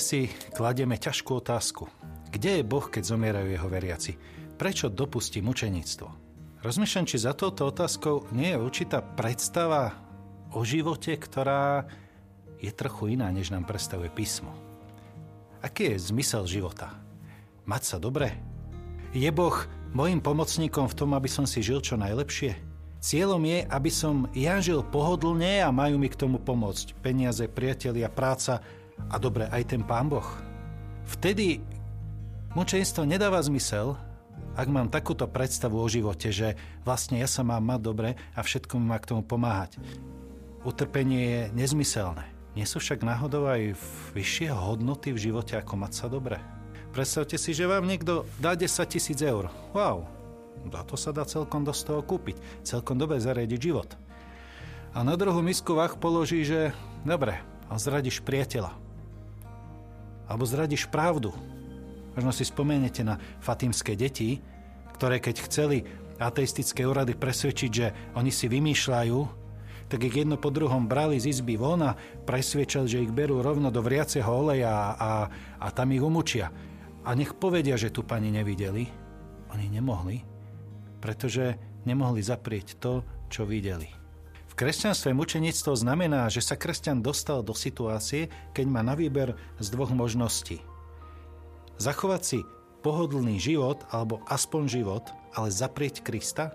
Dnes 0.00 0.16
si 0.16 0.32
kladieme 0.56 0.96
ťažkú 0.96 1.44
otázku. 1.44 1.84
Kde 2.32 2.56
je 2.56 2.64
Boh, 2.64 2.88
keď 2.88 3.04
zomierajú 3.04 3.52
jeho 3.52 3.68
veriaci? 3.68 4.16
Prečo 4.56 4.88
dopustí 4.88 5.44
mučeníctvo? 5.44 6.08
Rozmýšľam, 6.64 7.04
či 7.04 7.20
za 7.20 7.36
touto 7.36 7.68
otázkou 7.68 8.24
nie 8.32 8.48
je 8.48 8.64
určitá 8.64 9.04
predstava 9.04 9.92
o 10.56 10.64
živote, 10.64 11.12
ktorá 11.20 11.84
je 12.64 12.72
trochu 12.72 13.12
iná, 13.12 13.28
než 13.28 13.52
nám 13.52 13.68
predstavuje 13.68 14.08
písmo. 14.08 14.56
Aký 15.60 15.92
je 15.92 16.00
zmysel 16.00 16.48
života? 16.48 16.96
Mať 17.68 17.82
sa 17.84 17.96
dobre? 18.00 18.32
Je 19.12 19.28
Boh 19.28 19.68
mojim 19.92 20.24
pomocníkom 20.24 20.88
v 20.88 20.96
tom, 20.96 21.12
aby 21.12 21.28
som 21.28 21.44
si 21.44 21.60
žil 21.60 21.84
čo 21.84 22.00
najlepšie? 22.00 22.56
Cieľom 23.04 23.44
je, 23.44 23.68
aby 23.68 23.90
som 23.92 24.32
ja 24.32 24.64
žil 24.64 24.80
pohodlne 24.80 25.60
a 25.60 25.68
majú 25.68 26.00
mi 26.00 26.08
k 26.08 26.16
tomu 26.16 26.40
pomôcť 26.40 26.96
peniaze, 27.04 27.44
priatelia, 27.52 28.08
práca 28.08 28.64
a 29.08 29.16
dobre 29.16 29.48
aj 29.48 29.72
ten 29.72 29.82
pán 29.86 30.12
Boh. 30.12 30.26
Vtedy 31.08 31.64
mučenstvo 32.52 33.08
nedáva 33.08 33.40
zmysel, 33.40 33.96
ak 34.58 34.68
mám 34.68 34.92
takúto 34.92 35.24
predstavu 35.30 35.78
o 35.78 35.88
živote, 35.88 36.34
že 36.34 36.58
vlastne 36.84 37.22
ja 37.22 37.28
sa 37.30 37.40
mám 37.46 37.62
mať 37.64 37.80
dobre 37.80 38.08
a 38.34 38.40
všetko 38.42 38.76
mi 38.76 38.92
má 38.92 38.98
k 38.98 39.14
tomu 39.14 39.22
pomáhať. 39.22 39.78
Utrpenie 40.66 41.22
je 41.24 41.40
nezmyselné. 41.56 42.26
Nie 42.58 42.66
sú 42.66 42.82
však 42.82 43.06
náhodou 43.06 43.46
aj 43.46 43.78
vyššie 44.12 44.50
hodnoty 44.50 45.14
v 45.14 45.22
živote, 45.30 45.54
ako 45.54 45.78
mať 45.78 45.92
sa 45.94 46.06
dobre. 46.10 46.42
Predstavte 46.90 47.38
si, 47.38 47.54
že 47.54 47.70
vám 47.70 47.86
niekto 47.86 48.26
dá 48.42 48.58
10 48.58 48.66
tisíc 48.90 49.22
eur. 49.22 49.46
Wow, 49.70 50.10
za 50.68 50.82
to 50.82 50.98
sa 50.98 51.14
dá 51.14 51.22
celkom 51.22 51.62
dosť 51.62 51.82
toho 51.86 52.02
kúpiť. 52.02 52.36
Celkom 52.66 52.98
dobre 52.98 53.22
zariadiť 53.22 53.60
život. 53.62 53.94
A 54.90 55.06
na 55.06 55.14
druhú 55.14 55.38
misku 55.38 55.72
vach 55.72 55.96
položí, 55.96 56.42
že 56.42 56.74
dobre, 57.06 57.38
a 57.70 57.78
zradíš 57.78 58.20
priateľa. 58.26 58.74
Alebo 60.30 60.46
zradíš 60.46 60.86
pravdu. 60.86 61.34
Možno 62.14 62.30
si 62.30 62.46
spomeniete 62.46 63.02
na 63.02 63.18
fatimské 63.42 63.98
deti, 63.98 64.38
ktoré 64.94 65.18
keď 65.18 65.36
chceli 65.50 65.82
ateistické 66.22 66.86
úrady 66.86 67.18
presvedčiť, 67.18 67.70
že 67.72 67.86
oni 68.14 68.30
si 68.30 68.46
vymýšľajú, 68.46 69.18
tak 69.90 70.06
ich 70.06 70.22
jedno 70.22 70.38
po 70.38 70.54
druhom 70.54 70.86
brali 70.86 71.18
z 71.18 71.34
izby 71.34 71.58
von 71.58 71.82
a 71.82 71.98
presvedčali, 71.98 72.86
že 72.86 73.02
ich 73.02 73.10
berú 73.10 73.42
rovno 73.42 73.74
do 73.74 73.82
vriaceho 73.82 74.30
oleja 74.30 74.70
a, 74.70 74.86
a, 74.94 75.12
a 75.58 75.66
tam 75.74 75.90
ich 75.90 76.04
umúčia. 76.04 76.54
A 77.02 77.10
nech 77.18 77.34
povedia, 77.34 77.74
že 77.74 77.90
tu 77.90 78.06
pani 78.06 78.30
nevideli. 78.30 78.86
Oni 79.50 79.66
nemohli, 79.66 80.22
pretože 81.02 81.58
nemohli 81.82 82.22
zaprieť 82.22 82.78
to, 82.78 83.02
čo 83.26 83.42
videli. 83.42 83.99
Kresťanstve 84.60 85.16
mučenictvo 85.16 85.72
znamená, 85.72 86.28
že 86.28 86.44
sa 86.44 86.52
kresťan 86.52 87.00
dostal 87.00 87.40
do 87.40 87.56
situácie, 87.56 88.28
keď 88.52 88.66
má 88.68 88.84
na 88.84 88.92
výber 88.92 89.32
z 89.56 89.72
dvoch 89.72 89.88
možností. 89.88 90.60
Zachovať 91.80 92.20
si 92.20 92.38
pohodlný 92.84 93.40
život, 93.40 93.80
alebo 93.88 94.20
aspoň 94.28 94.68
život, 94.68 95.08
ale 95.32 95.48
zaprieť 95.48 96.04
Krista, 96.04 96.52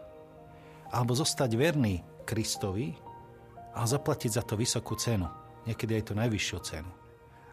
alebo 0.93 1.17
zostať 1.17 1.57
verný 1.57 2.05
Kristovi 2.29 2.93
a 3.73 3.89
zaplatiť 3.89 4.37
za 4.37 4.45
to 4.45 4.53
vysokú 4.53 4.93
cenu. 4.93 5.25
Niekedy 5.65 5.97
aj 5.97 6.03
to 6.05 6.13
najvyššiu 6.13 6.57
cenu. 6.61 6.91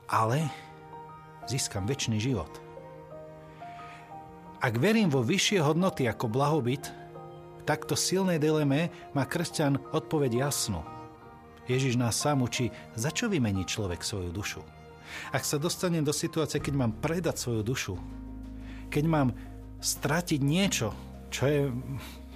Ale 0.05 0.53
získam 1.49 1.89
väčší 1.89 2.21
život. 2.21 2.61
Ak 4.61 4.77
verím 4.77 5.09
vo 5.09 5.25
vyššie 5.25 5.65
hodnoty 5.65 6.05
ako 6.05 6.29
blahobyt, 6.29 6.93
takto 7.63 7.95
silnej 7.95 8.43
dileme 8.43 8.91
má 9.15 9.27
kresťan 9.27 9.79
odpoveď 9.95 10.49
jasnú. 10.49 10.83
Ježiš 11.71 11.95
nás 11.95 12.19
sám 12.19 12.43
učí, 12.43 12.75
za 12.99 13.15
čo 13.15 13.31
vymení 13.31 13.63
človek 13.63 14.03
svoju 14.03 14.35
dušu. 14.35 14.61
Ak 15.31 15.47
sa 15.47 15.61
dostanem 15.61 16.03
do 16.03 16.11
situácie, 16.11 16.59
keď 16.59 16.75
mám 16.75 16.93
predať 16.99 17.39
svoju 17.39 17.63
dušu, 17.63 17.95
keď 18.91 19.05
mám 19.07 19.29
stratiť 19.79 20.41
niečo, 20.43 20.93
čo 21.33 21.43
je, 21.49 21.61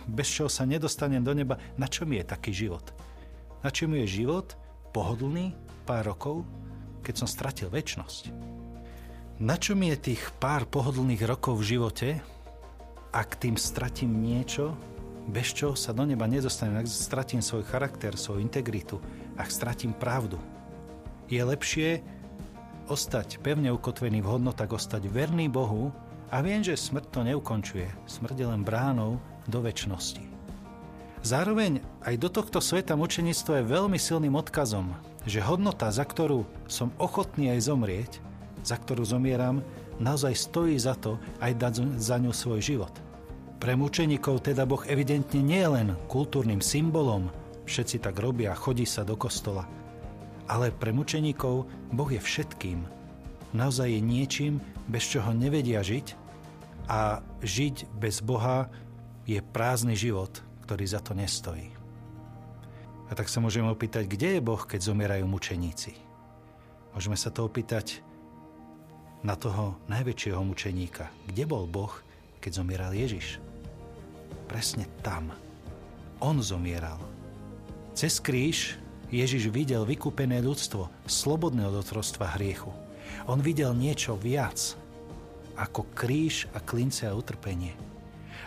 bez 0.09 0.28
čoho 0.31 0.48
sa 0.48 0.65
nedostanem 0.65 1.20
do 1.20 1.34
neba, 1.34 1.59
na 1.76 1.91
čo 1.91 2.06
mi 2.06 2.16
je 2.22 2.25
taký 2.26 2.54
život? 2.54 2.84
Na 3.60 3.70
čom 3.75 3.92
je 3.98 4.06
život 4.06 4.54
pohodlný 4.94 5.53
pár 5.84 6.06
rokov, 6.06 6.47
keď 7.03 7.15
som 7.25 7.28
stratil 7.28 7.69
väčnosť? 7.69 8.31
Na 9.36 9.60
čo 9.60 9.76
mi 9.76 9.92
je 9.92 10.12
tých 10.12 10.32
pár 10.41 10.65
pohodlných 10.65 11.22
rokov 11.28 11.60
v 11.60 11.76
živote, 11.76 12.09
ak 13.12 13.36
tým 13.36 13.56
stratím 13.60 14.16
niečo, 14.20 14.72
bez 15.26 15.53
čoho 15.53 15.75
sa 15.75 15.91
do 15.91 16.06
neba 16.06 16.31
nedostanem, 16.31 16.81
ak 16.81 16.87
stratím 16.87 17.42
svoj 17.42 17.66
charakter, 17.66 18.14
svoju 18.14 18.42
integritu, 18.42 19.03
ak 19.34 19.50
stratím 19.50 19.91
pravdu. 19.92 20.38
Je 21.26 21.42
lepšie 21.42 22.03
ostať 22.87 23.42
pevne 23.42 23.75
ukotvený 23.75 24.22
v 24.22 24.31
hodnotách, 24.38 24.78
ostať 24.78 25.10
verný 25.10 25.50
Bohu 25.50 25.91
a 26.31 26.38
viem, 26.42 26.62
že 26.62 26.78
smrť 26.78 27.06
to 27.10 27.20
neukončuje. 27.26 27.91
Smrť 28.06 28.36
je 28.38 28.47
len 28.47 28.62
bránou 28.62 29.19
do 29.50 29.59
väčšnosti. 29.59 30.22
Zároveň 31.26 31.82
aj 32.06 32.15
do 32.22 32.31
tohto 32.31 32.62
sveta 32.62 32.94
mučenictvo 32.94 33.59
je 33.59 33.66
veľmi 33.66 33.98
silným 33.98 34.38
odkazom, 34.38 34.94
že 35.26 35.42
hodnota, 35.42 35.91
za 35.91 36.06
ktorú 36.06 36.47
som 36.70 36.94
ochotný 37.03 37.50
aj 37.50 37.66
zomrieť, 37.66 38.12
za 38.62 38.78
ktorú 38.78 39.03
zomieram, 39.03 39.59
naozaj 39.98 40.38
stojí 40.38 40.78
za 40.78 40.94
to 40.94 41.19
aj 41.42 41.59
dať 41.59 41.98
za 41.98 42.22
ňu 42.22 42.31
svoj 42.31 42.62
život. 42.62 42.94
Pre 43.56 43.72
mučeníkov 43.72 44.44
teda 44.44 44.69
Boh 44.69 44.84
evidentne 44.84 45.41
nie 45.41 45.65
je 45.65 45.71
len 45.72 45.89
kultúrnym 46.12 46.61
symbolom, 46.61 47.33
všetci 47.65 48.05
tak 48.05 48.21
robia, 48.21 48.53
chodí 48.53 48.84
sa 48.84 49.03
do 49.03 49.17
kostola, 49.17 49.65
ale 50.47 50.71
pre 50.71 50.93
mučeníkov 50.93 51.66
Boh 51.91 52.11
je 52.12 52.21
všetkým. 52.21 52.84
Naozaj 53.56 53.89
je 53.89 54.00
niečím, 54.05 54.55
bez 54.87 55.09
čoho 55.09 55.33
nevedia 55.33 55.81
žiť 55.81 56.06
a 56.87 57.25
žiť 57.41 57.91
bez 57.97 58.21
Boha 58.21 58.69
je 59.27 59.41
prázdny 59.43 59.97
život, 59.99 60.31
ktorý 60.69 60.84
za 60.87 61.00
to 61.03 61.16
nestojí. 61.16 61.72
A 63.06 63.15
tak 63.15 63.31
sa 63.31 63.39
môžeme 63.39 63.71
opýtať, 63.71 64.06
kde 64.06 64.39
je 64.39 64.41
Boh, 64.43 64.59
keď 64.59 64.93
zomierajú 64.93 65.25
mučeníci? 65.27 65.95
Môžeme 66.93 67.15
sa 67.15 67.31
to 67.33 67.47
opýtať 67.47 68.03
na 69.22 69.34
toho 69.34 69.78
najväčšieho 69.91 70.43
mučeníka. 70.43 71.11
Kde 71.27 71.45
bol 71.47 71.66
Boh, 71.66 71.91
keď 72.47 72.62
zomieral 72.62 72.95
Ježiš? 72.95 73.43
Presne 74.47 74.87
tam. 75.03 75.34
On 76.23 76.39
zomieral. 76.39 77.03
Cez 77.91 78.23
kríž 78.23 78.79
Ježiš 79.11 79.51
videl 79.51 79.83
vykúpené 79.83 80.39
ľudstvo, 80.39 80.87
slobodné 81.11 81.67
od 81.67 81.83
otrostva 81.83 82.39
hriechu. 82.39 82.71
On 83.27 83.43
videl 83.43 83.75
niečo 83.75 84.15
viac 84.15 84.79
ako 85.59 85.91
kríž 85.91 86.47
a 86.55 86.62
klince 86.62 87.11
a 87.11 87.19
utrpenie. 87.19 87.75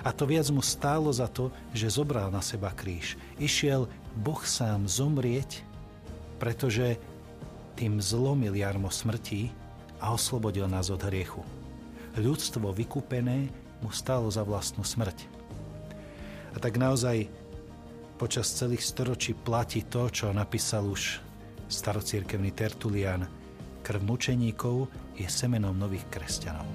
A 0.08 0.16
to 0.16 0.24
viac 0.24 0.48
mu 0.48 0.64
stálo 0.64 1.12
za 1.12 1.28
to, 1.28 1.52
že 1.76 1.92
zobral 1.92 2.32
na 2.32 2.40
seba 2.40 2.72
kríž. 2.72 3.20
Išiel 3.36 3.92
Boh 4.16 4.40
sám 4.48 4.88
zomrieť, 4.88 5.60
pretože 6.40 6.96
tým 7.76 8.00
zlomil 8.00 8.56
jarmo 8.56 8.88
smrti 8.88 9.52
a 10.00 10.16
oslobodil 10.16 10.72
nás 10.72 10.88
od 10.88 11.04
hriechu. 11.04 11.44
Ľudstvo 12.16 12.72
vykúpené 12.72 13.52
mu 13.80 13.90
stálo 13.92 14.28
za 14.32 14.44
vlastnú 14.44 14.84
smrť. 14.84 15.28
A 16.54 16.58
tak 16.58 16.76
naozaj 16.76 17.30
počas 18.20 18.52
celých 18.52 18.84
storočí 18.84 19.32
platí 19.38 19.88
to, 19.88 20.12
čo 20.12 20.36
napísal 20.36 20.90
už 20.92 21.24
starocírkevný 21.72 22.52
Tertulian. 22.52 23.24
Krv 23.80 24.02
mučeníkov 24.04 24.92
je 25.16 25.28
semenom 25.30 25.72
nových 25.78 26.04
kresťanov. 26.12 26.68